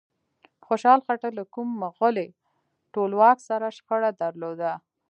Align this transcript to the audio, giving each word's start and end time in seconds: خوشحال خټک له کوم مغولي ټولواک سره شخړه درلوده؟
خوشحال 0.65 0.99
خټک 1.05 1.31
له 1.39 1.43
کوم 1.53 1.67
مغولي 1.83 2.27
ټولواک 2.93 3.37
سره 3.49 3.67
شخړه 3.77 4.11
درلوده؟ 4.21 4.71